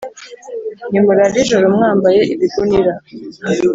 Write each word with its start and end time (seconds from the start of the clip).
Nimurare 0.91 1.37
ijoro 1.43 1.65
mwambaye 1.75 2.21
ibigunira, 2.33 2.93